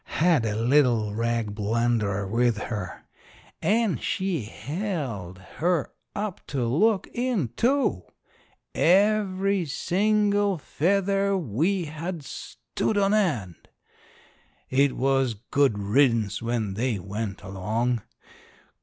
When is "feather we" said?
10.57-11.85